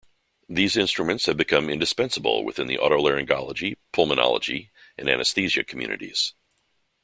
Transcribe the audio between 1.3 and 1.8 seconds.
become